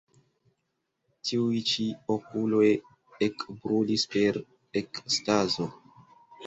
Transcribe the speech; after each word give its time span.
Tiuj 1.29 1.59
ĉi 1.73 1.85
okuloj 2.15 2.65
ekbrulis 3.29 4.09
per 4.17 4.45
ekstazo. 4.85 5.71